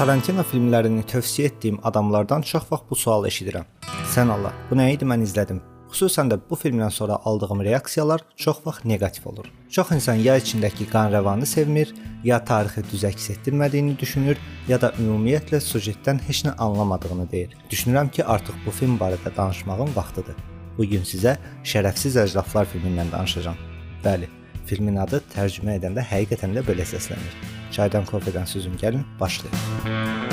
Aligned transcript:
Tarantino 0.00 0.40
filmlərini 0.48 1.02
tövsiyə 1.04 1.50
etdiyim 1.50 1.74
adamlardan 1.84 2.40
çox 2.50 2.62
vaxt 2.70 2.86
bu 2.88 2.96
sual 2.96 3.26
eşidirəm. 3.28 3.66
Sən 4.08 4.30
Allah, 4.32 4.54
bu 4.70 4.78
nə 4.78 4.86
idi 4.94 5.04
mən 5.04 5.20
izlədim. 5.26 5.58
Xüsusən 5.92 6.30
də 6.32 6.38
bu 6.48 6.56
filmdən 6.56 6.94
sonra 6.96 7.18
aldığım 7.28 7.60
reaksiyalar 7.66 8.24
çox 8.44 8.62
vaxt 8.64 8.86
neqativ 8.88 9.28
olur. 9.28 9.50
Çox 9.68 9.92
insan 9.98 10.24
ya 10.24 10.38
içindəki 10.40 10.88
qanrəvanı 10.94 11.44
sevmir, 11.52 11.92
ya 12.24 12.40
tarixi 12.40 12.86
düz 12.88 13.04
əks 13.10 13.28
etdirmədiyini 13.34 13.98
düşünür, 14.00 14.40
ya 14.72 14.80
da 14.80 14.94
ümumiyyətlə 14.96 15.60
sujetdən 15.68 16.24
heç 16.30 16.46
nə 16.48 16.56
anlamadığını 16.56 17.30
deyir. 17.36 17.52
Düşünürəm 17.68 18.08
ki, 18.08 18.24
artıq 18.24 18.56
bu 18.64 18.72
film 18.80 18.96
barədə 18.96 19.36
danışmağın 19.36 19.92
vaxtıdır. 20.00 20.40
Bu 20.80 20.88
gün 20.96 21.04
sizə 21.04 21.36
Şərəfsiz 21.60 22.16
Əclaflar 22.24 22.72
filmindən 22.72 23.12
danışacağam. 23.12 23.64
Bəli, 24.00 24.32
filmin 24.64 24.96
adı 25.04 25.20
tərcümə 25.36 25.76
edəndə 25.76 26.08
həqiqətən 26.14 26.56
də 26.56 26.64
belə 26.64 26.88
səslənir. 26.88 27.59
Çaydan 27.70 28.04
kofedən 28.04 28.46
süzün 28.50 28.74
gəlin, 28.80 29.04
başlayaq. 29.20 30.30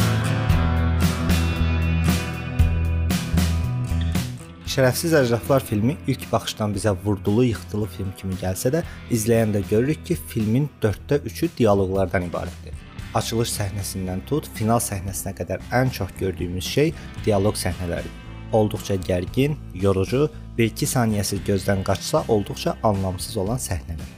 Şərəfsiz 4.78 5.14
Əclaflar 5.18 5.64
filmi 5.66 5.96
ilk 6.06 6.28
baxışdan 6.32 6.74
bizə 6.76 6.92
vurdulu, 7.06 7.46
yıxdılı 7.48 7.88
film 7.94 8.10
kimi 8.18 8.36
gəlsə 8.42 8.70
də, 8.76 8.84
izləyəndə 9.14 9.64
görürük 9.70 10.04
ki, 10.06 10.18
filmin 10.34 10.68
4də 10.84 11.22
3-ü 11.30 11.50
dialoqlardan 11.58 12.28
ibarətdir. 12.28 12.76
Açılış 13.18 13.54
səhnəsindən 13.56 14.22
tut, 14.30 14.50
final 14.58 14.82
səhnəsinə 14.84 15.34
qədər 15.40 15.64
ən 15.74 15.90
çox 15.94 16.14
gördüyümüz 16.20 16.74
şey 16.76 16.94
dialoq 17.26 17.58
səhnələridir. 17.58 18.14
Olduqca 18.54 19.00
gərgin, 19.08 19.58
yorucu, 19.74 20.28
1-2 20.60 20.94
saniyəsi 20.94 21.42
gözdən 21.48 21.82
qaçsa 21.88 22.26
olduqca 22.28 22.78
anlamsız 22.84 23.38
olan 23.46 23.58
səhnələr. 23.62 24.17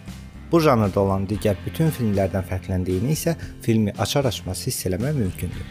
Bu 0.52 0.60
janrda 0.66 1.00
olan 1.00 1.28
digər 1.30 1.60
bütün 1.66 1.92
filmlərdən 1.94 2.46
fərqləndiyini 2.50 3.14
isə 3.14 3.36
filmi 3.62 3.94
açar-açmaz 4.02 4.64
hiss 4.66 4.88
eləmək 4.90 5.20
mümkündür. 5.20 5.68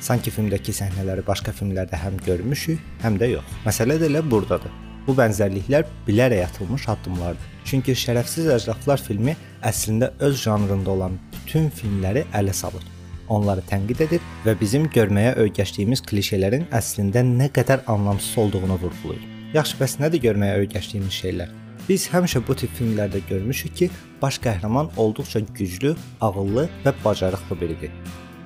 Sanki 0.00 0.30
filmdəki 0.30 0.72
səhnələri 0.76 1.24
başqa 1.26 1.52
filmlərdə 1.56 1.98
həm 1.98 2.20
görmüşük, 2.24 2.78
həm 3.02 3.18
də 3.20 3.32
yox. 3.34 3.56
Məsələ 3.66 3.98
də 4.00 4.06
elə 4.06 4.22
burdadır. 4.30 4.70
Bu 5.06 5.16
bənzərliklər 5.18 5.88
bilərək 6.06 6.44
atılmış 6.46 6.86
addımlardır. 6.94 7.50
Çünki 7.66 7.96
Şərəfsiz 7.98 8.46
Əclaflar 8.54 9.02
filmi 9.02 9.34
əslində 9.66 10.12
öz 10.22 10.36
janrında 10.38 10.94
olan 10.94 11.18
bütün 11.34 11.68
filmləri 11.74 12.22
ələ 12.36 12.54
salır. 12.54 12.84
Onları 13.30 13.64
tənqid 13.66 14.04
edir 14.06 14.22
və 14.46 14.54
bizim 14.60 14.86
görməyə 14.94 15.34
öyrəşdiyimiz 15.42 16.04
klişələrin 16.06 16.68
əslində 16.74 17.24
nə 17.26 17.50
qədər 17.54 17.82
anlamsız 17.90 18.38
olduğunu 18.44 18.78
vurğulayır. 18.84 19.26
Yaxşı, 19.54 19.80
bəs 19.82 19.98
nədir 20.02 20.30
görməyə 20.30 20.62
öyrəşdiyimiz 20.64 21.18
şeylər? 21.24 21.59
Biz 21.90 22.04
həmişə 22.06 22.38
bu 22.46 22.54
tip 22.54 22.70
filmlərdə 22.78 23.18
görmüşük 23.26 23.72
ki, 23.74 23.86
baş 24.22 24.36
qəhrəman 24.44 24.92
olduqca 25.02 25.40
güclü, 25.58 25.96
ağıllı 26.22 26.68
və 26.84 26.92
bacarıqlı 27.04 27.56
biridir. 27.58 27.90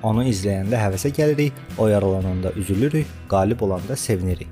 Onu 0.01 0.23
izləyəndə 0.25 0.79
həvəsə 0.81 1.11
gəlirik, 1.13 1.53
o 1.77 1.85
yaralananda 1.87 2.51
üzülürük, 2.57 3.11
qalib 3.29 3.61
olanda 3.61 3.95
sevinirik. 3.95 4.49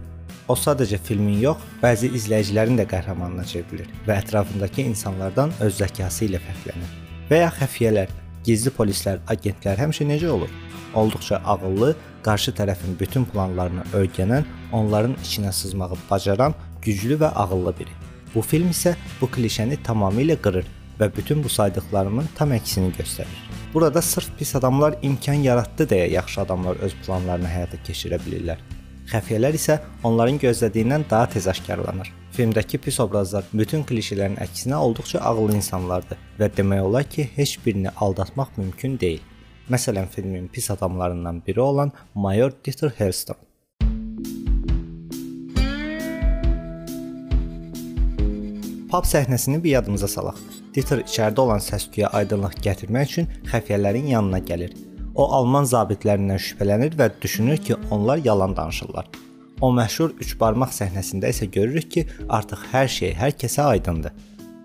O 0.47 0.53
sadəcə 0.53 0.99
filmin 1.07 1.41
yox, 1.41 1.65
bəzi 1.81 2.11
izləyicilərin 2.19 2.77
də 2.77 2.85
qəhrəmanına 2.93 3.47
çevrilir 3.49 3.89
və 4.05 4.19
ətrafındakı 4.21 4.85
insanlardan 4.91 5.57
öz 5.65 5.73
zəkası 5.81 6.27
ilə 6.29 6.43
fərqlənir. 6.45 6.93
Və 7.33 7.41
ya 7.41 7.49
xəfiyyələr, 7.57 8.13
gizli 8.45 8.77
polislər, 8.77 9.25
agentlər 9.25 9.81
həmişə 9.87 10.05
necə 10.13 10.29
olur? 10.37 10.53
Olduqca 10.93 11.41
ağıllı, 11.41 11.95
qarşı 12.21 12.53
tərəfin 12.61 12.93
bütün 13.01 13.25
planlarını 13.25 13.89
öyrənən, 13.97 14.45
onların 14.71 15.17
içinə 15.25 15.51
sızmağı 15.63 15.97
bacaran, 16.11 16.53
güclü 16.85 17.23
və 17.25 17.33
ağıllı 17.33 17.79
biri. 17.81 18.02
Bu 18.35 18.41
film 18.41 18.71
isə 18.73 18.95
bu 19.21 19.29
klişəni 19.29 19.77
tamamilə 19.85 20.39
qırır 20.41 20.69
və 20.99 21.09
bütün 21.15 21.43
bu 21.43 21.49
saydıqlarımın 21.49 22.29
tam 22.37 22.53
əksini 22.55 22.93
göstərir. 22.97 23.39
Burada 23.73 24.01
sırf 24.01 24.29
pis 24.37 24.55
adamlar 24.55 24.95
imkan 25.01 25.33
yaratdı 25.33 25.87
deyə 25.89 26.09
yaxşı 26.11 26.41
adamlar 26.41 26.75
öz 26.75 26.95
planlarını 27.05 27.49
həyata 27.49 27.79
keçirə 27.87 28.19
bilirlər. 28.25 28.59
Xəfiyyələr 29.11 29.57
isə 29.57 29.79
onların 30.03 30.39
gözlədiyindən 30.39 31.05
daha 31.09 31.29
tez 31.35 31.47
aşkarlanır. 31.47 32.11
Filmdəki 32.33 32.79
pis 32.81 32.99
obrazlar 33.03 33.45
bütün 33.53 33.83
klişələrin 33.85 34.39
əksinə 34.41 34.79
olduqca 34.81 35.19
ağıllı 35.19 35.59
insanlardır 35.59 36.21
və 36.39 36.49
demək 36.57 36.81
olar 36.81 37.03
ki, 37.03 37.29
heç 37.35 37.59
birini 37.65 37.89
aldatmaq 37.89 38.57
mümkün 38.57 38.99
deyil. 38.99 39.21
Məsələn, 39.69 40.07
filmin 40.07 40.47
pis 40.47 40.71
adamlarından 40.71 41.43
biri 41.47 41.61
olan 41.61 41.91
mayor 42.15 42.51
Dieter 42.65 42.93
Hellstrom. 42.97 43.37
Pub 48.93 49.07
səhnəsini 49.09 49.57
bir 49.63 49.71
yadımıza 49.71 50.05
salaq. 50.07 50.35
Dieter 50.73 50.99
içəridə 51.01 51.41
olan 51.41 51.61
səs-küyə 51.65 52.11
aydınlıq 52.13 52.59
gətirmək 52.61 53.07
üçün 53.07 53.29
xəfiyyələrin 53.49 54.11
yanına 54.11 54.39
gəlir. 54.45 54.75
O 55.15 55.25
alman 55.37 55.65
zabitlərindən 55.65 56.37
şübhələnir 56.47 56.93
və 56.99 57.07
düşünür 57.21 57.57
ki, 57.57 57.75
onlar 57.91 58.21
yalan 58.25 58.53
danışırlar. 58.57 59.07
O 59.61 59.71
məşhur 59.73 60.13
üçbarmaq 60.21 60.75
səhnəsində 60.77 61.31
isə 61.33 61.47
görürük 61.55 61.89
ki, 61.95 62.03
artıq 62.29 62.67
hər 62.75 62.91
şey 62.97 63.15
hər 63.17 63.33
kəsə 63.41 63.65
aydındır. 63.71 64.13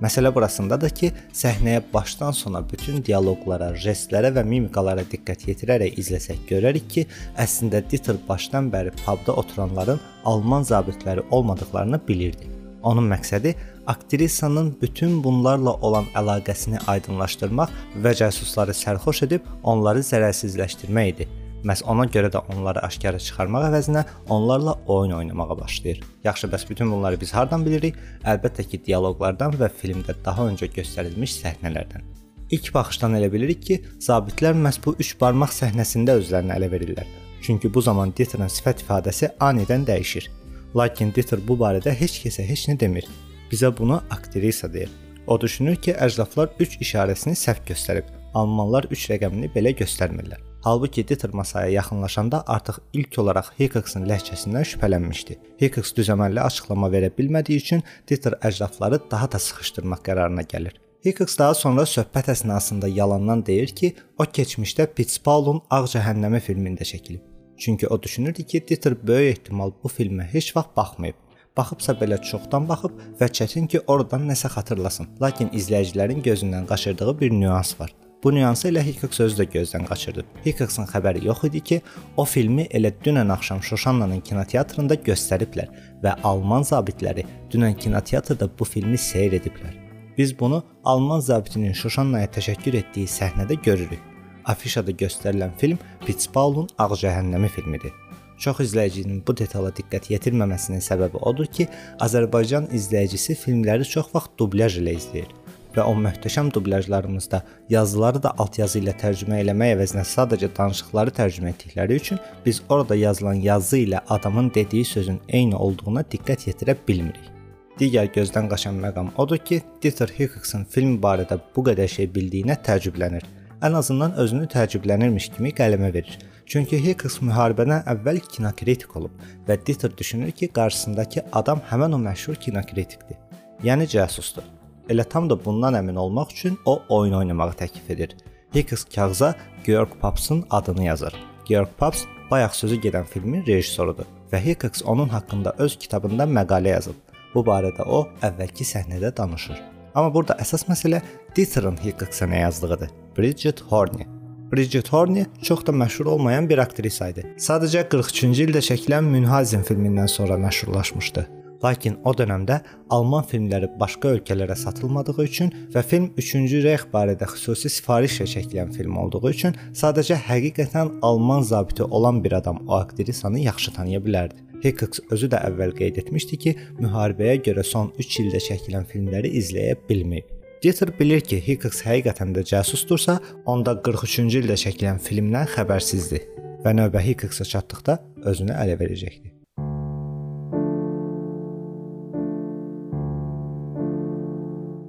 Məsələ 0.05 0.35
burasındadır 0.35 0.93
ki, 1.01 1.11
səhnəyə 1.33 1.81
başdan 1.95 2.37
sona 2.37 2.61
bütün 2.75 3.01
dialoqlara, 3.09 3.71
jestlərə 3.87 4.35
və 4.37 4.45
mimikalara 4.45 5.07
diqqət 5.09 5.49
yetirərək 5.49 5.97
izləsək 6.05 6.45
görərik 6.53 6.93
ki, 6.93 7.09
əslində 7.47 7.81
Dieter 7.81 8.21
başdan 8.29 8.69
bəri 8.77 8.93
pubda 9.01 9.41
oturanların 9.41 10.07
alman 10.29 10.69
zabitləri 10.69 11.25
olmadıqlarını 11.31 12.05
bilirdi. 12.09 12.58
Onun 12.83 13.09
məqsədi 13.11 13.55
aktrisanın 13.87 14.77
bütün 14.83 15.25
bunlarla 15.25 15.73
olan 15.73 16.07
əlaqəsini 16.15 16.81
aydınlaşdırmaq 16.87 17.75
və 18.05 18.15
casusları 18.21 18.75
sərxoş 18.77 19.25
edib 19.27 19.47
onları 19.63 20.05
zərərsizləşdirmək 20.07 21.13
idi. 21.15 21.29
Məs 21.67 21.83
ona 21.91 22.05
görə 22.07 22.31
də 22.31 22.43
onları 22.55 22.85
aşkara 22.87 23.19
çıxarmaq 23.19 23.65
əvəzinə 23.73 24.05
onlarla 24.31 24.77
oyun 24.87 25.17
oynamağa 25.17 25.59
başlayır. 25.59 26.01
Yaxşı, 26.25 26.47
bəs 26.53 26.69
bütün 26.69 26.93
bunları 26.93 27.21
biz 27.21 27.35
hardan 27.35 27.65
bilirik? 27.67 27.97
Əlbəttə 28.23 28.69
ki, 28.69 28.83
dialoqlardan 28.87 29.59
və 29.59 29.71
filmdə 29.81 30.15
daha 30.25 30.47
öncə 30.53 30.71
göstərilmiş 30.71 31.35
səhnələrdən. 31.43 32.07
İlk 32.51 32.71
baxışdan 32.75 33.19
elə 33.19 33.33
bilirik 33.33 33.65
ki, 33.67 33.81
zabitlər 34.01 34.55
məhz 34.55 34.79
bu 34.85 34.95
üç 35.03 35.17
barmaq 35.21 35.51
səhnəsində 35.53 36.15
özlərini 36.23 36.55
ələ 36.55 36.71
verirlər. 36.73 37.09
Çünki 37.43 37.75
bu 37.75 37.83
zaman 37.83 38.15
Dieterin 38.17 38.51
sifət 38.53 38.87
ifadəsi 38.87 39.35
anidən 39.41 39.85
dəyişir. 39.89 40.31
Lakin 40.77 41.13
Dieter 41.17 41.41
bu 41.49 41.57
barədə 41.57 41.95
heç 41.97 42.19
kəsə 42.25 42.45
heç 42.45 42.67
nə 42.69 42.77
demir. 42.81 43.07
Bizə 43.51 43.71
bunu 43.77 44.03
aktrisa 44.11 44.69
deyir. 44.73 44.91
O 45.27 45.41
düşünür 45.41 45.77
ki, 45.77 45.95
əclaflar 45.97 46.51
3 46.61 46.77
işarəsini 46.85 47.37
səhv 47.37 47.65
göstərib. 47.71 48.11
Almanlar 48.35 48.89
3 48.93 49.07
rəqəmini 49.13 49.49
belə 49.55 49.73
göstərmirlər. 49.77 50.43
Halbuki 50.65 51.07
Dieter 51.09 51.31
masaya 51.33 51.71
yaxınlaşanda 51.73 52.43
artıq 52.47 52.81
ilk 52.93 53.19
olaraq 53.23 53.53
Hickoxun 53.61 54.05
ləhcəsindən 54.11 54.67
şübhələnmişdi. 54.73 55.39
Hickox 55.63 55.95
düzəməlli 55.97 56.43
açıqlama 56.43 56.91
verə 56.93 57.09
bilmədiyi 57.19 57.63
üçün 57.63 57.83
Dieter 58.09 58.37
əclafları 58.43 59.01
daha 59.11 59.31
da 59.33 59.39
sıxışdırmaq 59.39 60.05
qərarına 60.11 60.45
gəlir. 60.53 60.77
Hickox 61.07 61.39
daha 61.39 61.55
sonra 61.55 61.87
söhbət 61.87 62.29
əsnasında 62.35 62.91
yalandan 62.91 63.47
deyir 63.47 63.73
ki, 63.81 63.95
o 64.19 64.25
keçmişdə 64.25 64.91
Pittspaulun 64.99 65.63
Ağ 65.71 65.85
Cəhənnəmi 65.95 66.41
filmində 66.45 66.85
çəkilib. 66.85 67.23
Çünki 67.59 67.89
o 67.89 68.03
düşünürdü 68.03 68.43
ki, 68.43 68.69
Dieter 68.69 69.07
böyük 69.07 69.39
ehtimal 69.39 69.73
bu 69.85 69.89
filmə 69.89 70.23
heç 70.33 70.57
vaxt 70.57 70.77
baxmayıb. 70.77 71.15
Baxıbsa 71.57 71.93
belə 71.99 72.21
çoxdan 72.23 72.69
baxıb 72.69 72.99
və 73.21 73.27
çətin 73.39 73.67
ki, 73.67 73.81
oradan 73.87 74.29
nəsə 74.31 74.49
xatırlasın. 74.55 75.09
Lakin 75.23 75.49
izləyicilərin 75.49 76.23
gözündən 76.23 76.67
qaçırdığı 76.67 77.21
bir 77.21 77.31
nüans 77.31 77.81
var. 77.81 77.95
Bu 78.25 78.35
nüansı 78.35 78.69
elə 78.69 78.83
Hickox 78.83 79.21
özü 79.21 79.43
də 79.43 79.47
gözdən 79.53 79.85
qaçırdı. 79.87 80.25
Hickoxun 80.47 80.87
xəbəri 80.91 81.25
yox 81.27 81.45
idi 81.51 81.61
ki, 81.61 81.81
o 82.17 82.25
filmi 82.25 82.67
elə 82.79 82.93
dünən 83.05 83.33
axşam 83.33 83.63
Şoşannanın 83.63 84.21
kinoteatrında 84.21 84.95
göstəriblər 85.09 85.71
və 86.03 86.15
alman 86.23 86.67
zabitləri 86.67 87.27
dünən 87.51 87.75
kinoteatrda 87.79 88.51
bu 88.59 88.65
filmi 88.65 88.99
seyr 88.99 89.39
ediblər. 89.39 89.75
Biz 90.19 90.39
bunu 90.39 90.63
alman 90.85 91.21
zabitinin 91.21 91.73
Şoşannaya 91.73 92.31
təşəkkür 92.39 92.79
etdiyi 92.83 93.07
səhnədə 93.07 93.63
görürük 93.63 94.18
afişada 94.49 94.95
göstərilən 95.05 95.55
film 95.61 95.79
Pittspaulun 96.07 96.69
Ağ 96.79 96.89
Cəhənnəmi 97.03 97.49
filmidir. 97.49 97.93
Çox 98.39 98.61
izləyicinin 98.63 99.23
bu 99.27 99.35
detala 99.37 99.73
diqqət 99.75 100.13
yetirməməsinin 100.13 100.83
səbəbi 100.85 101.19
odur 101.31 101.47
ki, 101.47 101.67
Azərbaycan 102.07 102.69
izləyicisi 102.79 103.35
filmləri 103.35 103.87
çox 103.95 104.13
vaxt 104.15 104.37
dublyaj 104.39 104.79
ilə 104.83 104.95
izləyir 105.01 105.33
və 105.77 105.85
o 105.85 105.95
möhtəşəm 105.95 106.53
dublyajlarımızda 106.55 107.43
yazıları 107.71 108.23
da 108.23 108.33
altyazı 108.43 108.81
ilə 108.81 108.95
tərcümə 108.99 109.41
eləmək 109.43 109.75
əvəzinə 109.77 110.05
sadəcə 110.11 110.51
danışıqları 110.57 111.15
tərcümə 111.19 111.53
etdikləri 111.53 111.99
üçün 112.01 112.21
biz 112.47 112.63
orada 112.69 112.97
yazılan 112.99 113.43
yazı 113.45 113.83
ilə 113.85 114.01
adamın 114.09 114.51
dediyi 114.55 114.85
sözün 114.85 115.21
eyni 115.29 115.57
olduğuna 115.57 116.07
diqqət 116.13 116.49
yetirə 116.49 116.77
bilmirik. 116.89 117.35
Digər 117.79 118.09
gözdən 118.15 118.49
qaçan 118.51 118.79
məqam 118.83 119.13
odur 119.23 119.39
ki, 119.39 119.61
Dieter 119.83 120.11
Hickoxun 120.19 120.65
film 120.71 120.97
barədə 121.03 121.39
bu 121.55 121.63
qədər 121.69 121.91
şey 121.91 122.09
bildiyinə 122.15 122.59
təəccüblənir 122.67 123.27
ən 123.63 123.75
azından 123.75 124.15
özünü 124.23 124.47
təəccüblənirmiş 124.53 125.31
kimi 125.37 125.51
qələmə 125.51 125.93
verir. 125.95 126.19
Çünki 126.47 126.79
Hicks 126.85 127.19
müharibədən 127.21 127.85
əvvəl 127.93 128.21
kinokritik 128.33 128.97
olub 128.97 129.15
və 129.49 129.59
Dieter 129.67 129.97
düşünür 129.99 130.31
ki, 130.31 130.49
qarşısındakı 130.49 131.25
adam 131.33 131.61
həmin 131.71 131.97
o 131.97 131.99
məşhur 131.99 132.37
kinokritikdir. 132.41 133.19
Yəni 133.65 133.89
casusdur. 133.89 134.45
Elə 134.89 135.05
tam 135.05 135.29
da 135.31 135.37
bundan 135.45 135.75
əmin 135.75 135.97
olmaq 135.97 136.31
üçün 136.33 136.59
o 136.65 136.83
oyun 136.89 137.15
oynamağı 137.21 137.53
təklif 137.53 137.91
edir. 137.91 138.17
Hicks 138.55 138.85
kağıza 138.95 139.35
Georg 139.65 139.91
Paps'ın 140.01 140.45
adını 140.51 140.85
yazır. 140.85 141.15
Georg 141.49 141.69
Pabst 141.79 142.07
bayaq 142.31 142.55
sözü 142.55 142.77
gedən 142.81 143.05
filmin 143.05 143.45
rejissorudur 143.47 144.07
və 144.33 144.41
Hicks 144.45 144.83
onun 144.85 145.09
haqqında 145.09 145.55
öz 145.59 145.79
kitabında 145.79 146.25
məqalə 146.25 146.69
yazıb. 146.69 146.97
Bu 147.35 147.45
barədə 147.45 147.85
o 147.85 148.07
əvvəlki 148.23 148.65
səhnədə 148.65 149.17
danışır. 149.17 149.61
Amma 149.95 150.15
burada 150.15 150.37
əsas 150.41 150.65
məsələ 150.69 151.03
Dieter'ın 151.37 151.77
Hicksa 151.85 152.25
nə 152.25 152.41
yazdığıdır. 152.47 153.08
Bridget 153.19 153.61
Horney. 153.61 154.07
Bridget 154.53 154.93
Horney 154.93 155.25
çox 155.43 155.67
da 155.67 155.73
məşhur 155.73 156.07
olmayan 156.07 156.49
bir 156.49 156.59
aktrisa 156.59 157.09
idi. 157.11 157.25
Sadəcə 157.37 157.81
43-cü 157.91 158.45
ildə 158.47 158.63
çəkilən 158.63 159.09
Münhazin 159.11 159.65
filmindən 159.67 160.07
sonra 160.07 160.37
məşhurlaşmışdı. 160.39 161.25
Lakin 161.65 161.97
o 162.05 162.13
dövrdə 162.15 162.61
alman 162.91 163.27
filmləri 163.27 163.73
başqa 163.81 164.15
ölkələrə 164.15 164.55
satılmadığı 164.57 165.17
üçün 165.25 165.51
və 165.75 165.83
film 165.83 166.07
3-cü 166.15 166.63
Reich 166.69 166.87
barədə 166.95 167.27
xüsusi 167.35 167.75
sifarişlə 167.81 168.29
çəkilən 168.37 168.71
film 168.79 168.97
olduğu 169.03 169.25
üçün 169.35 169.59
sadəcə 169.83 170.23
həqiqətən 170.31 171.01
alman 171.03 171.43
zabiti 171.43 171.83
olan 171.83 172.25
bir 172.25 172.39
adam 172.39 172.63
o 172.69 172.79
aktrisanı 172.79 173.41
yaxşı 173.51 173.75
tanıya 173.75 174.01
bilərdi. 174.07 174.47
Hicks 174.63 175.01
özü 175.11 175.35
də 175.35 175.43
əvvəl 175.51 175.75
qeyd 175.75 175.99
etmişdi 176.07 176.43
ki, 176.47 176.57
müharibəyə 176.79 177.43
görə 177.51 177.67
son 177.67 177.91
3 177.99 178.21
ildə 178.23 178.47
çəkilən 178.51 178.87
filmləri 178.87 179.35
izləyə 179.43 179.75
bilməyib. 179.91 180.38
Dieter 180.63 180.91
bilir 180.99 181.21
ki, 181.23 181.39
Hicks 181.47 181.85
həqiqətən 181.87 182.33
də 182.35 182.43
cəsusdursa, 182.51 183.21
onda 183.47 183.77
43-cü 183.87 184.41
ildə 184.43 184.57
çəkilən 184.59 184.99
filmdən 184.99 185.47
xəbərsizdir 185.53 186.25
və 186.65 186.73
növbə 186.75 187.03
Hicksə 187.05 187.47
çatdıqda 187.47 187.95
özünü 188.27 188.57
ələ 188.59 188.75
verəcəkdir. 188.81 189.35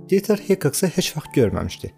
Dieter 0.09 0.41
Hicksı 0.47 0.89
heç 0.95 1.11
vaxt 1.17 1.37
görməmişdi. 1.37 1.91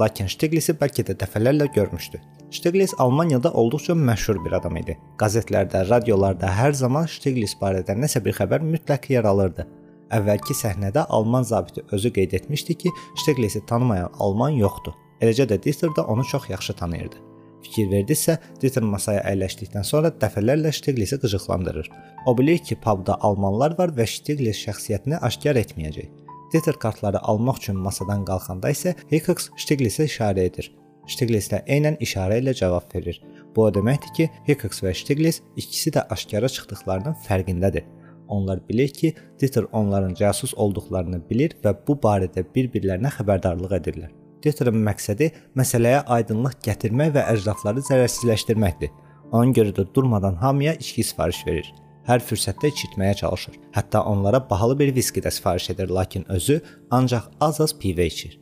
Lakin 0.00 0.30
Stiglitzi 0.32 0.72
bəlkə 0.80 1.04
də 1.10 1.18
dəfələrlə 1.20 1.66
görmüşdü. 1.74 2.22
Stiglitz 2.54 2.94
Almaniyada 2.98 3.52
olduqca 3.52 3.92
məşhur 3.92 4.40
bir 4.44 4.56
adam 4.62 4.80
idi. 4.80 4.96
Qəzetlərdə, 5.20 5.84
radiolarda 5.90 6.48
hər 6.62 6.72
zaman 6.72 7.10
Stiglitz 7.12 7.58
barədə 7.60 7.98
nəsə 7.98 8.24
bir 8.24 8.40
xəbər 8.40 8.64
mütləq 8.64 9.10
yer 9.12 9.28
alırdı. 9.28 9.68
Əvvəlki 10.14 10.54
səhnədə 10.56 11.04
alman 11.12 11.44
zabiti 11.44 11.84
özü 11.92 12.12
qeyd 12.16 12.32
etmişdi 12.38 12.74
ki, 12.82 12.92
Stiglitzi 13.16 13.64
tanımayan 13.66 14.12
alman 14.18 14.56
yoxdur. 14.56 14.94
Eləcə 15.20 15.48
də 15.50 15.58
Dieter 15.62 15.92
də 15.96 16.04
onu 16.08 16.24
çox 16.24 16.48
yaxşı 16.50 16.72
tanıyırdı. 16.80 17.20
Fikir 17.62 17.90
verdisə, 17.90 18.38
Dieter 18.62 18.86
masaya 18.86 19.20
əyləşdikdən 19.28 19.84
sonra 19.84 20.12
dəfələrlə 20.22 20.72
Stiglitzi 20.72 21.18
qıcıqlandırır. 21.20 21.90
O 22.26 22.38
bilir 22.38 22.58
ki, 22.58 22.78
pubda 22.84 23.18
almanlar 23.20 23.76
var 23.78 23.92
və 23.98 24.06
Stiglitz 24.08 24.62
şəxsiyyətini 24.64 25.20
aşkar 25.28 25.60
etməyəcək. 25.60 26.08
Dieter 26.52 26.78
kartları 26.80 27.20
almaq 27.20 27.60
üçün 27.60 27.76
masadan 27.76 28.24
qalxanda 28.24 28.70
isə 28.72 28.94
Hicks 29.12 29.50
Stiglitzə 29.60 30.08
işarə 30.08 30.46
edir. 30.48 30.70
Stiglitz 31.08 31.50
də 31.52 31.60
eynən 31.68 32.00
işarə 32.04 32.40
ilə 32.40 32.54
cavab 32.56 32.88
verir. 32.94 33.20
Bu 33.56 33.66
o 33.66 33.70
deməkdir 33.74 34.14
ki, 34.16 34.30
Hicks 34.48 34.80
və 34.84 34.94
Stiglitz 34.96 35.42
ikisi 35.56 35.92
də 35.92 36.06
aşkara 36.14 36.48
çıxdıqlarının 36.48 37.20
fərqindədir. 37.26 37.84
Onlar 38.28 38.60
bilir 38.68 38.88
ki, 38.88 39.14
Dieter 39.40 39.64
onların 39.72 40.14
casus 40.14 40.54
olduqlarını 40.54 41.22
bilir 41.30 41.56
və 41.64 41.74
bu 41.88 41.96
barədə 42.02 42.44
bir-birlərinə 42.54 43.12
xəbərdarlıq 43.16 43.74
edirlər. 43.80 44.14
Dieterin 44.44 44.78
məqsədi 44.86 45.32
məsələyə 45.58 46.04
aydınlıq 46.06 46.60
gətirmək 46.68 47.12
və 47.16 47.26
əcdadları 47.34 47.82
zərərsizləşdirməkdir. 47.90 48.94
Ona 49.32 49.52
görə 49.52 49.74
də 49.76 49.88
durmadan 49.94 50.38
hamıya 50.40 50.74
içki 50.78 51.04
sifariş 51.04 51.44
verir 51.46 51.74
hər 52.08 52.24
fürsətdə 52.24 52.70
içitməyə 52.72 53.16
çalışır. 53.20 53.58
Hətta 53.76 54.02
onlara 54.08 54.40
bahalı 54.50 54.78
bir 54.78 54.94
viski 54.96 55.20
də 55.24 55.30
sifariş 55.30 55.70
edir, 55.74 55.88
lakin 55.88 56.24
özü 56.32 56.60
ancaq 56.90 57.28
az-az 57.40 57.74
pivə 57.80 58.08
içir. 58.08 58.38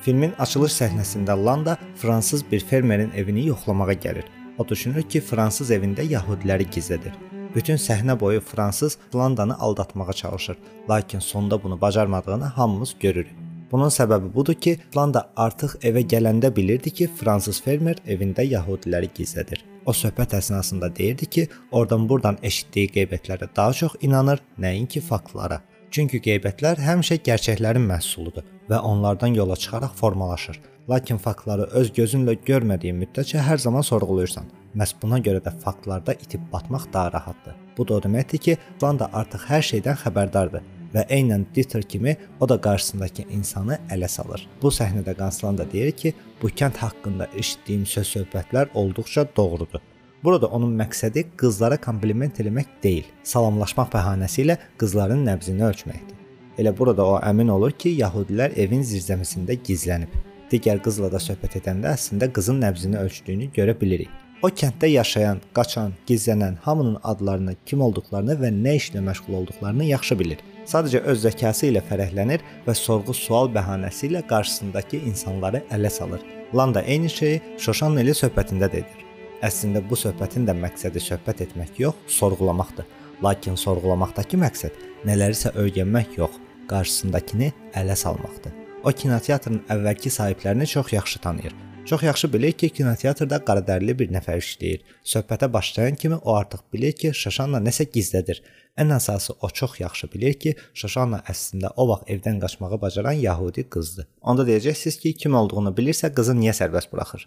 Filmin 0.00 0.32
açılış 0.38 0.74
səhnəsində 0.80 1.36
Landa 1.44 1.76
fransız 2.00 2.44
bir 2.50 2.60
fermerin 2.60 3.10
evini 3.16 3.46
yoxlamağa 3.46 3.98
gəlir. 4.06 4.39
O 4.60 4.68
düşünür 4.68 5.06
ki, 5.08 5.20
fransız 5.24 5.70
evində 5.72 6.04
yəhudiləri 6.04 6.66
gizlədir. 6.74 7.14
Bütün 7.54 7.78
səhnə 7.80 8.18
boyu 8.20 8.40
fransız 8.44 8.98
Landanı 9.14 9.54
aldatmağa 9.58 10.12
çalışır, 10.12 10.56
lakin 10.90 11.18
sonda 11.18 11.62
bunu 11.62 11.80
bacarmadığını 11.80 12.44
hamımız 12.44 12.94
görürük. 13.00 13.32
Bunun 13.72 13.88
səbəbi 13.88 14.34
budur 14.34 14.54
ki, 14.54 14.76
Landa 14.96 15.22
artıq 15.36 15.78
evə 15.80 16.02
gələndə 16.12 16.50
bilirdi 16.56 16.90
ki, 16.90 17.08
fransız 17.16 17.62
fermer 17.62 18.02
evində 18.06 18.44
yəhudiləri 18.44 19.08
gizlədir. 19.16 19.64
O 19.86 19.96
söhbət 19.96 20.36
əsnasında 20.36 20.92
deyirdi 20.96 21.26
ki, 21.26 21.48
oradan-burdan 21.72 22.42
eşitdiyi 22.42 22.92
qeybətlərə 22.98 23.48
daha 23.56 23.72
çox 23.72 23.96
inanır, 24.00 24.44
nəinki 24.58 25.00
faktlara. 25.00 25.62
Çünki 25.90 26.20
qeybətlər 26.22 26.78
həmişə 26.78 27.16
gerçəklərin 27.26 27.82
məhsuludur 27.82 28.44
və 28.70 28.78
onlardan 28.86 29.34
yola 29.34 29.56
çıxaraq 29.58 29.96
formalaşır. 29.98 30.60
Lakin 30.90 31.18
faktları 31.18 31.66
öz 31.80 31.90
gözünlə 31.96 32.36
görmədiyin 32.46 33.00
müddətcə 33.00 33.42
hər 33.42 33.58
zaman 33.58 33.82
sorğuluyursan. 33.82 34.46
Məhz 34.78 34.94
buna 35.02 35.18
görə 35.18 35.42
də 35.42 35.50
faktlarda 35.64 36.14
itib 36.14 36.46
batmaq 36.52 36.86
daha 36.92 37.12
rahatdır. 37.16 37.56
Bu 37.76 37.88
da 37.88 37.94
o 37.94 38.02
deməkdir 38.06 38.38
ki, 38.38 38.56
Landa 38.82 39.10
artıq 39.12 39.48
hər 39.50 39.66
şeydən 39.72 39.98
xəbərdardır 40.04 40.70
və 40.94 41.06
eynən 41.10 41.48
Dieter 41.54 41.82
kimi 41.82 42.16
o 42.40 42.48
da 42.48 42.60
qarşısındakı 42.60 43.26
insanı 43.26 43.80
ələ 43.90 44.08
salır. 44.08 44.46
Bu 44.62 44.70
səhnədə 44.70 45.16
Qanslan 45.18 45.58
da 45.58 45.66
deyir 45.72 45.90
ki, 45.90 46.14
bu 46.42 46.54
kənd 46.54 46.78
haqqında 46.78 47.26
eşitdiyim 47.34 47.82
söz-söhbətlər 47.86 48.70
olduqca 48.74 49.26
doğrudur. 49.36 49.82
Burada 50.24 50.46
onun 50.46 50.72
məqsədi 50.76 51.24
qızlara 51.40 51.78
kompliment 51.80 52.40
eləmək 52.42 52.68
deyil, 52.82 53.06
salamlaşmaq 53.24 53.88
bəhanəsi 53.94 54.42
ilə 54.44 54.56
qızların 54.80 55.22
nəbzini 55.24 55.64
ölçməkdir. 55.64 56.16
Elə 56.60 56.74
burada 56.76 57.06
o 57.08 57.14
əmin 57.24 57.48
olur 57.54 57.72
ki, 57.72 57.94
yahudilər 58.02 58.52
evin 58.60 58.82
zirzəmisində 58.84 59.56
gizlənib. 59.64 60.12
Digər 60.52 60.82
qızla 60.84 61.08
da 61.12 61.20
söhbət 61.22 61.56
edəndə 61.62 61.94
əslində 61.94 62.28
qızın 62.36 62.60
nəbzini 62.60 62.98
ölçdüyünü 63.00 63.48
görə 63.56 63.76
bilirik. 63.80 64.10
O 64.42 64.48
kənddə 64.48 64.88
yaşayan, 64.88 65.40
qaçan, 65.56 65.92
gizlənən 66.08 66.56
hamının 66.64 66.96
adlarını, 67.04 67.54
kim 67.64 67.82
olduqlarını 67.84 68.36
və 68.40 68.52
nə 68.54 68.76
işlə 68.80 69.02
məşğul 69.04 69.36
olduqlarını 69.40 69.88
yaxşı 69.90 70.16
bilir. 70.20 70.40
Sadəcə 70.68 71.02
öz 71.12 71.20
zəkası 71.26 71.68
ilə 71.68 71.82
fərəhlənir 71.88 72.44
və 72.66 72.76
sorğu-sual 72.84 73.52
bəhanəsi 73.56 74.08
ilə 74.08 74.24
qarşısındakı 74.32 75.00
insanları 75.12 75.62
ələ 75.76 75.92
salır. 75.92 76.24
Landa 76.56 76.82
eyni 76.82 77.12
şeyi 77.12 77.42
Şoşan 77.58 78.00
ilə 78.00 78.16
söhbətində 78.24 78.72
də 78.72 78.84
edir. 78.84 78.99
Əslində 79.46 79.82
bu 79.88 79.96
söhbətin 79.96 80.44
də 80.48 80.54
məqsədi 80.56 81.00
söhbət 81.00 81.44
etmək 81.46 81.80
yox, 81.80 82.02
sorğulamaqdır. 82.18 82.86
Lakin 83.24 83.56
sorğulamaqdakı 83.60 84.40
məqsəd 84.40 84.84
nələrisə 85.08 85.54
öyrənmək 85.60 86.18
yox, 86.20 86.36
qarşısındakını 86.68 87.50
ələ 87.80 87.96
salmaqdır. 87.96 88.54
O 88.84 88.92
kinoteatrın 88.92 89.64
əvvəlki 89.72 90.12
sahiblərini 90.12 90.66
çox 90.66 90.92
yaxşı 90.92 91.18
tanıyır 91.24 91.56
Çox 91.90 92.02
yaxşı 92.02 92.32
bilir 92.32 92.52
ki, 92.52 92.68
kinoteatrda 92.70 93.40
qaradərili 93.42 93.96
bir 93.98 94.12
nəfər 94.14 94.38
işləyir. 94.38 94.84
Söhbətə 95.12 95.48
başlayan 95.52 95.96
kimi 95.98 96.16
o 96.16 96.36
artıq 96.36 96.60
bilir 96.72 96.92
ki, 96.92 97.10
Şaşanla 97.22 97.58
nəsə 97.64 97.88
gizlədir. 97.94 98.42
Ən 98.78 98.94
əsası 98.94 99.34
o 99.40 99.50
çox 99.50 99.80
yaxşı 99.80 100.12
bilir 100.14 100.38
ki, 100.38 100.54
Şaşanla 100.74 101.24
əslində 101.34 101.72
o 101.76 101.88
vaxt 101.90 102.14
evdən 102.14 102.38
qaçmağı 102.46 102.80
bacaran 102.80 103.18
yəhudi 103.26 103.66
qızdır. 103.74 104.06
Onda 104.22 104.46
deyəcəksiniz 104.46 105.00
ki, 105.02 105.16
kim 105.24 105.34
olduğunu 105.34 105.74
bilirsə 105.74 106.14
qızı 106.14 106.36
niyə 106.36 106.54
sərbəst 106.62 106.92
buraxır? 106.92 107.26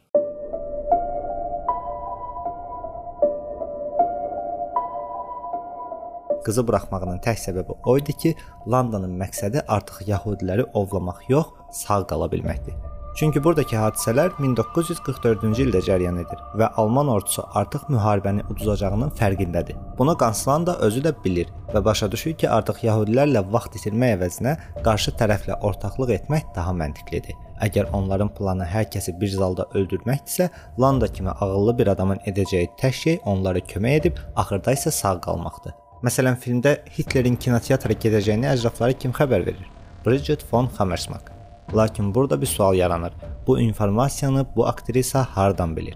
Qızı 6.45 6.67
buraxmağının 6.67 7.21
tək 7.23 7.39
səbəbi 7.47 7.77
o 7.85 7.97
idi 7.97 8.17
ki, 8.23 8.33
Landanın 8.67 9.13
məqsədi 9.19 9.63
artıq 9.67 10.03
yəhudiləri 10.09 10.69
ovlamaq 10.73 11.29
yox, 11.29 11.53
sağ 11.83 12.03
qala 12.07 12.31
bilməkdir. 12.31 12.75
Çünki 13.15 13.43
buradakı 13.43 13.77
hadisələr 13.77 14.31
1944-cü 14.41 15.67
ildə 15.67 15.81
cərəyan 15.85 16.15
edir 16.23 16.39
və 16.57 16.71
Alman 16.81 17.11
ordusu 17.13 17.43
artıq 17.59 17.83
müharibəni 17.93 18.41
uduzacağının 18.49 19.11
fərqindədir. 19.19 19.77
Bunu 19.99 20.15
Qanslan 20.17 20.65
da 20.65 20.75
özü 20.87 21.03
də 21.05 21.11
bilir 21.25 21.51
və 21.73 21.83
başa 21.85 22.09
düşür 22.11 22.33
ki, 22.33 22.49
artıq 22.49 22.81
yəhudilərlə 22.87 23.45
vaxt 23.53 23.77
itirmək 23.77 24.15
əvəzinə 24.17 24.55
qarşı 24.87 25.13
tərəflə 25.21 25.59
ortaqlıq 25.61 26.15
etmək 26.17 26.49
daha 26.55 26.73
məntiqlidir. 26.81 27.37
Əgər 27.61 27.93
onların 27.93 28.33
planı 28.33 28.65
hər 28.65 28.89
kəsi 28.89 29.13
bir 29.21 29.29
zalda 29.29 29.69
öldürməkdirsə, 29.77 30.49
Landa 30.81 31.07
kimi 31.07 31.29
ağıllı 31.29 31.77
bir 31.77 31.93
adamın 31.93 32.25
edəcəyi 32.25 32.73
tək 32.81 32.99
şey 33.03 33.21
onlara 33.29 33.61
kömək 33.61 34.01
edib 34.01 34.25
axırda 34.35 34.73
isə 34.73 34.91
sağ 34.91 35.19
qalmaqdır. 35.21 35.82
Məsələn, 36.03 36.35
filmdə 36.35 36.71
Hitlerin 36.91 37.37
kinoteatra 37.39 37.95
gedəcəyini 37.95 38.49
əcraflara 38.49 38.95
kim 38.99 39.13
xəbər 39.15 39.45
verir? 39.45 39.69
Bridget 40.03 40.41
von 40.49 40.67
Hammersmark. 40.75 41.29
Lakin 41.73 42.09
burada 42.15 42.41
bir 42.41 42.45
sual 42.45 42.75
yaranır. 42.75 43.13
Bu 43.47 43.59
informasiyanı 43.59 44.45
bu 44.55 44.67
aktrisa 44.67 45.23
hardan 45.23 45.77
bilir? 45.77 45.95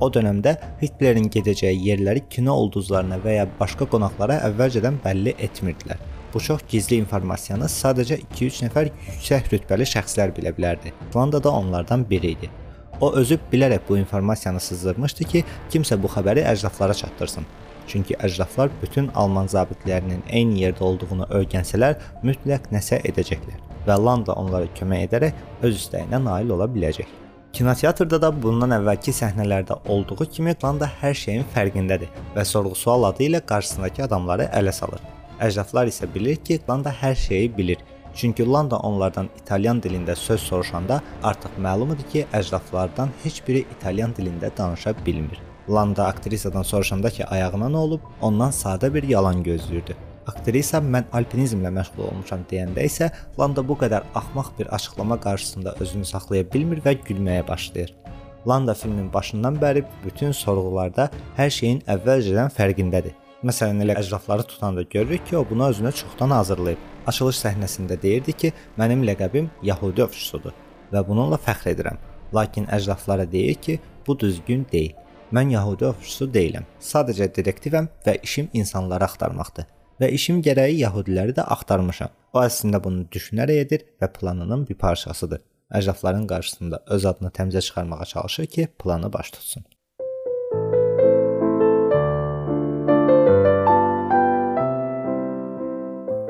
O 0.00 0.12
dövrdə 0.14 0.54
Hitlerin 0.82 1.26
gedəcəyi 1.26 1.82
yerləri 1.88 2.22
kino 2.30 2.54
ulduzlarına 2.54 3.18
və 3.24 3.34
ya 3.40 3.50
başqa 3.58 3.90
qonaqlara 3.90 4.38
əvvəlcədən 4.46 5.02
bəlli 5.02 5.34
etmirdilər. 5.48 5.98
Bu 6.34 6.38
çox 6.38 6.62
gizli 6.70 7.02
informasiyanı 7.02 7.66
sadəcə 7.66 8.22
2-3 8.30 8.64
nəfər 8.68 8.94
yüksək 8.94 9.50
rütbəli 9.56 9.90
şəxslər 9.90 10.38
bilə 10.38 10.54
bilərdi. 10.54 10.94
Landa 11.16 11.42
da 11.42 11.50
onlardan 11.50 12.06
biri 12.10 12.36
idi. 12.38 12.50
O 13.00 13.10
özü 13.10 13.42
bilərək 13.52 13.88
bu 13.88 13.98
informasiyanı 13.98 14.60
sızdırmışdı 14.60 15.32
ki, 15.32 15.44
kimsə 15.70 15.98
bu 16.02 16.06
xəbəri 16.14 16.46
əcdaflara 16.46 16.94
çatdırsın. 16.94 17.46
Çünki 17.88 18.18
əcdaflar 18.20 18.68
bütün 18.82 19.08
alman 19.14 19.48
zabitlərinin 19.48 20.20
eyni 20.28 20.60
yerdə 20.66 20.84
olduğunu 20.84 21.30
öyrənsələr, 21.40 21.96
mütləq 22.22 22.68
nəsə 22.74 23.00
edəcəklər. 23.08 23.68
və 23.88 23.96
Landa 24.04 24.36
onlara 24.36 24.68
kömək 24.78 25.06
edərək 25.08 25.64
öz 25.64 25.76
istəyinə 25.80 26.20
nail 26.22 26.52
ola 26.56 26.68
biləcək. 26.70 27.08
Kinoteatrda 27.56 28.20
da 28.20 28.30
bundan 28.42 28.74
əvvəlki 28.76 29.14
səhnələrdə 29.16 29.78
olduğu 29.88 30.26
kimi 30.36 30.54
Landa 30.62 30.88
hər 31.00 31.16
şeyin 31.16 31.46
fərqindədir 31.54 32.10
və 32.36 32.44
sorğu-sual 32.52 33.08
adı 33.08 33.24
ilə 33.30 33.40
qarşısındakı 33.52 34.04
adamları 34.04 34.50
ələ 34.60 34.74
salır. 34.80 35.00
Əcdaflar 35.40 35.88
isə 35.88 36.08
bilir 36.14 36.36
ki, 36.36 36.60
Landa 36.68 36.92
hər 37.02 37.16
şeyi 37.16 37.56
bilir. 37.56 37.84
Çünki 38.14 38.44
Landa 38.46 38.78
onlardan 38.84 39.28
italyan 39.40 39.80
dilində 39.80 40.16
söz 40.16 40.40
soruşanda 40.40 41.00
artıq 41.22 41.60
məlum 41.64 41.94
idi 41.96 42.08
ki, 42.12 42.26
əcdaflardan 42.34 43.14
heç 43.24 43.42
biri 43.48 43.64
italyan 43.78 44.14
dilində 44.16 44.50
danışa 44.58 44.94
bilmir. 45.06 45.47
Landa 45.70 46.06
aktrisadan 46.06 46.62
soruşanda 46.62 47.10
ki, 47.10 47.26
ayağına 47.26 47.66
nə 47.72 47.76
olub, 47.76 48.00
ondan 48.22 48.50
sadə 48.50 48.88
bir 48.94 49.02
yalan 49.02 49.42
gözləyirdi. 49.44 49.96
Aktrisa 50.28 50.80
mən 50.84 51.08
alpinizmlə 51.12 51.70
məşğul 51.72 52.06
olmuşam 52.08 52.44
deyəndə 52.50 52.84
isə 52.88 53.10
Landa 53.38 53.64
bu 53.68 53.76
qədər 53.80 54.04
axmaq 54.14 54.50
bir 54.58 54.68
açıqlama 54.76 55.20
qarşısında 55.20 55.74
özünü 55.80 56.04
saxlaya 56.04 56.44
bilmir 56.52 56.80
və 56.84 56.96
gülməyə 57.04 57.46
başlayır. 57.48 57.94
Landa 58.48 58.74
filmin 58.74 59.12
başından 59.12 59.56
bəri 59.60 59.84
bütün 60.04 60.32
sorğularda 60.32 61.10
hər 61.36 61.50
şeyin 61.50 61.80
əvvəlcədən 61.94 62.52
fərqindədir. 62.56 63.16
Məsələn, 63.44 63.82
elə 63.84 63.94
əcrafları 64.00 64.42
tutanda 64.42 64.82
görürük 64.82 65.26
ki, 65.26 65.36
o 65.36 65.44
bunu 65.50 65.68
özünə 65.70 65.92
çoxdan 65.94 66.32
hazırlayıb. 66.34 66.78
Açılış 67.06 67.38
səhnəsində 67.44 68.00
deyirdi 68.02 68.32
ki, 68.32 68.52
mənim 68.78 69.04
ləqəbim 69.06 69.50
Yahudi 69.62 70.02
ovçusudur 70.04 70.56
və 70.92 71.04
bununla 71.08 71.38
fəxr 71.44 71.70
edirəm. 71.74 72.00
Lakin 72.34 72.66
əcraflara 72.66 73.28
deyir 73.32 73.54
ki, 73.54 73.78
bu 74.06 74.18
düzgün 74.20 74.66
deyil. 74.72 74.96
Mən 75.28 75.50
Yahudi 75.52 75.84
ovçusu 75.84 76.30
deyiləm. 76.32 76.64
Sadəcə 76.80 77.26
detektivəm 77.36 77.90
və 78.06 78.14
işim 78.24 78.48
insanları 78.56 79.04
axtarmaqdır 79.04 79.66
və 80.00 80.08
işim 80.14 80.38
gərəyi 80.46 80.78
Yahudiləri 80.80 81.34
də 81.36 81.44
axtarmışam. 81.54 82.14
O 82.32 82.40
əslində 82.40 82.80
bunu 82.84 83.04
düşünərək 83.12 83.64
edir 83.64 83.84
və 84.00 84.08
planının 84.14 84.64
bir 84.68 84.78
parçasıdır. 84.80 85.42
Əcdafların 85.74 86.24
qarşısında 86.30 86.80
öz 86.96 87.06
adını 87.12 87.32
təmizə 87.36 87.60
çıxarmağa 87.60 88.04
çalışır 88.04 88.46
ki, 88.46 88.68
planı 88.78 89.12
baş 89.12 89.30
tutsun. 89.36 89.66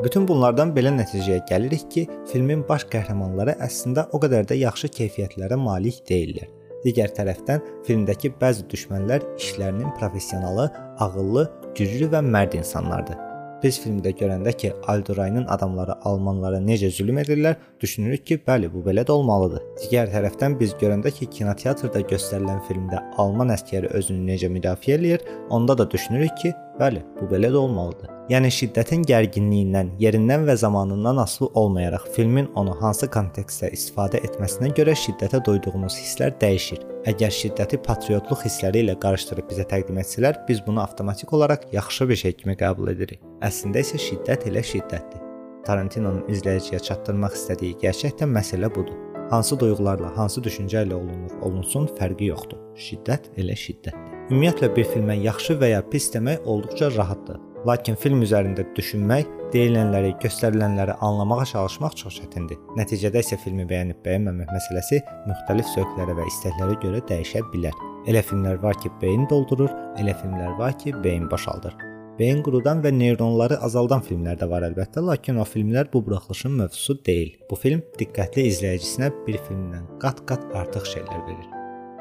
Bütün 0.02 0.26
bunlardan 0.28 0.74
belə 0.74 0.90
nəticəyə 0.98 1.44
gəlirik 1.46 1.90
ki, 1.90 2.08
filmin 2.32 2.66
baş 2.68 2.88
qəhrəmanları 2.90 3.60
əslində 3.62 4.08
o 4.10 4.22
qədər 4.22 4.48
də 4.50 4.58
yaxşı 4.58 4.90
keyfiyyətlərə 4.98 5.58
malik 5.58 6.02
deyillər. 6.08 6.57
Digər 6.88 7.10
tərəfdən 7.12 7.60
filmdəki 7.84 8.32
bəzi 8.40 8.64
düşmənlər 8.72 9.24
işlərinin 9.36 9.90
professionalı, 9.98 10.70
ağıllı, 11.04 11.44
güclü 11.76 12.08
və 12.14 12.22
mərd 12.24 12.56
insanlardır. 12.62 13.18
Biz 13.62 13.80
filmdə 13.82 14.14
görəndə 14.14 14.52
ki, 14.56 14.70
Alduraynın 14.88 15.48
adamları 15.52 15.96
almanlara 16.08 16.60
necə 16.62 16.88
zülm 16.94 17.18
edirlər, 17.20 17.56
düşünürük 17.82 18.24
ki, 18.30 18.40
bəli, 18.46 18.70
bu 18.72 18.84
belə 18.86 19.02
də 19.04 19.12
olmalıdır. 19.12 19.64
Digər 19.82 20.12
tərəfdən 20.14 20.54
biz 20.60 20.76
görəndə 20.80 21.12
ki, 21.16 21.28
kinoteatrda 21.38 22.04
göstərilən 22.12 22.62
filmdə 22.68 23.02
alman 23.18 23.50
əskəri 23.56 23.90
özünü 23.98 24.30
necə 24.30 24.52
müdafiə 24.54 25.00
eləyir, 25.00 25.26
onda 25.50 25.76
da 25.78 25.90
düşünürük 25.90 26.38
ki, 26.44 26.54
bəli, 26.78 27.02
bu 27.18 27.28
belə 27.34 27.50
də 27.50 27.66
olmalıdır. 27.66 28.17
Yəni 28.28 28.50
şiddətin 28.52 29.06
gərginliyindən, 29.08 29.94
yerindən 29.96 30.42
və 30.44 30.52
zamanından 30.60 31.16
asılı 31.22 31.46
olmayaraq 31.56 32.02
filmin 32.12 32.50
onu 32.60 32.74
hansı 32.76 33.06
kontekstdə 33.08 33.70
istifadə 33.72 34.20
etməsinə 34.26 34.68
görə 34.76 34.92
şiddətə 35.00 35.40
duyduğumuz 35.46 35.96
hisslər 35.96 36.34
dəyişir. 36.42 36.82
Əgər 37.08 37.32
şiddəti 37.32 37.78
patriotluq 37.86 38.42
hissləri 38.44 38.82
ilə 38.84 38.98
qarışdırıb 39.00 39.48
bizə 39.48 39.64
təqdim 39.70 40.02
etsələr, 40.04 40.42
biz 40.44 40.60
bunu 40.66 40.82
avtomatik 40.84 41.32
olaraq 41.32 41.64
yaxşı 41.72 42.08
bir 42.12 42.20
şey 42.24 42.36
kimi 42.42 42.58
qəbul 42.60 42.92
edirik. 42.92 43.24
Əslində 43.48 43.80
isə 43.80 43.96
şiddət 44.10 44.44
elə 44.52 44.60
şiddətdir. 44.74 45.24
Tarantinonun 45.64 46.28
izləyiciyə 46.28 46.84
çatdırmaq 46.84 47.32
istədiyi 47.32 47.80
gerçəkdən 47.80 48.28
məsələ 48.36 48.68
budur. 48.76 49.00
Hansı 49.32 49.56
duyğularla, 49.60 50.12
hansı 50.20 50.44
düşüncə 50.44 50.84
ilə 50.84 51.00
olunur, 51.00 51.32
olunsun 51.48 51.88
fərqi 51.96 52.28
yoxdur. 52.28 52.60
Şiddət 52.76 53.32
elə 53.40 53.56
şiddətdir. 53.56 54.16
Ümumiyyətlə 54.28 54.74
bir 54.76 54.88
filmə 54.92 55.16
yaxşı 55.24 55.56
və 55.60 55.72
ya 55.72 55.84
pis 55.88 56.12
demək 56.12 56.44
olduqca 56.44 56.92
rahatdır. 56.96 57.47
Lakin 57.66 57.96
film 57.98 58.20
üzərində 58.22 58.62
düşünmək, 58.76 59.26
deyilənləri, 59.50 60.12
göstərilənləri 60.22 60.94
anlamağa 61.02 61.46
çalışmaq 61.50 61.96
çox 61.98 62.20
çətindir. 62.20 62.60
Nəticədə 62.78 63.22
isə 63.24 63.38
filmi 63.42 63.66
bəyənib 63.66 63.98
bəyənməmək 64.04 64.52
məsələsi 64.54 65.00
müxtəlif 65.26 65.72
zövqlərə 65.74 66.14
və 66.20 66.26
istəklərə 66.30 66.78
görə 66.84 67.02
dəyişə 67.10 67.42
bilər. 67.50 67.74
Elə 68.06 68.22
filmlər 68.22 68.62
var 68.62 68.78
ki, 68.78 68.92
beyin 69.02 69.26
doldurur, 69.30 69.74
elə 69.98 70.14
filmlər 70.20 70.54
var 70.60 70.78
ki, 70.78 70.94
beyin 71.02 71.26
boşaldır. 71.30 71.74
Beyin 72.18 72.42
qurudan 72.46 72.80
və 72.82 72.94
neyronları 72.94 73.58
azaldan 73.66 74.02
filmlər 74.06 74.38
də 74.38 74.46
var 74.50 74.66
əlbəttə, 74.66 75.02
lakin 75.02 75.42
o 75.42 75.46
filmlər 75.46 75.90
bu 75.92 76.02
buraxılışın 76.06 76.58
mövzusu 76.62 76.98
deyil. 77.06 77.36
Bu 77.50 77.58
film 77.58 77.82
diqqətli 77.98 78.48
izləyicisinə 78.52 79.12
bir 79.26 79.38
filmdən 79.46 79.86
qat-qat 80.02 80.50
artıq 80.58 80.86
şeylər 80.94 81.22
verir. 81.26 81.46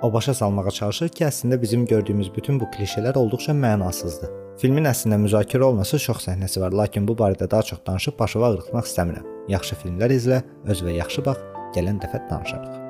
O 0.06 0.14
başa 0.14 0.34
salmağa 0.38 0.72
çalışır 0.72 1.10
ki, 1.10 1.26
əslində 1.30 1.62
bizim 1.62 1.86
gördüyümüz 1.86 2.34
bütün 2.36 2.60
bu 2.62 2.70
klişelər 2.74 3.18
olduqca 3.18 3.54
mənasızdır. 3.54 4.47
Filmin 4.58 4.90
əslində 4.90 5.20
müzakirə 5.22 5.68
olması 5.68 6.00
çox 6.02 6.24
səhnəsi 6.26 6.64
var, 6.64 6.74
lakin 6.74 7.06
bu 7.06 7.14
barədə 7.20 7.46
daha 7.52 7.68
çox 7.68 7.84
danışıb 7.86 8.18
başıva 8.18 8.50
ağrıtmaq 8.50 8.90
istəmirəm. 8.90 9.30
Yaxşı 9.54 9.78
filmlər 9.84 10.18
izlə, 10.18 10.42
öz 10.66 10.84
və 10.88 10.98
yaxşı 10.98 11.28
bax, 11.30 11.46
gələn 11.78 12.02
dəfə 12.02 12.26
danışarıq. 12.32 12.87